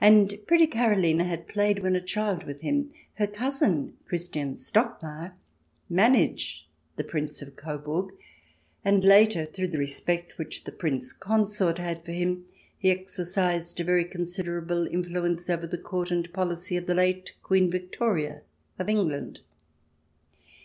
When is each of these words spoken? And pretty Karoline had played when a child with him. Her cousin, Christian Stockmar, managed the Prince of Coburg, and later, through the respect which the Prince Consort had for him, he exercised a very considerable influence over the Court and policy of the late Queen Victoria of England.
And 0.00 0.38
pretty 0.48 0.66
Karoline 0.66 1.24
had 1.24 1.46
played 1.46 1.78
when 1.80 1.94
a 1.94 2.00
child 2.00 2.42
with 2.42 2.62
him. 2.62 2.90
Her 3.14 3.28
cousin, 3.28 3.96
Christian 4.04 4.56
Stockmar, 4.56 5.34
managed 5.88 6.66
the 6.96 7.04
Prince 7.04 7.40
of 7.42 7.54
Coburg, 7.54 8.10
and 8.84 9.04
later, 9.04 9.46
through 9.46 9.68
the 9.68 9.78
respect 9.78 10.36
which 10.36 10.64
the 10.64 10.72
Prince 10.72 11.12
Consort 11.12 11.78
had 11.78 12.04
for 12.04 12.10
him, 12.10 12.44
he 12.76 12.90
exercised 12.90 13.78
a 13.78 13.84
very 13.84 14.04
considerable 14.04 14.84
influence 14.88 15.48
over 15.48 15.68
the 15.68 15.78
Court 15.78 16.10
and 16.10 16.32
policy 16.32 16.76
of 16.76 16.86
the 16.86 16.94
late 16.96 17.32
Queen 17.44 17.70
Victoria 17.70 18.42
of 18.80 18.88
England. 18.88 19.42